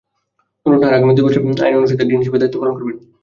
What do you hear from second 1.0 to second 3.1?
দুই বছর আইন অনুষদের ডিন হিসেবে দায়িত্ব পালন করবেন।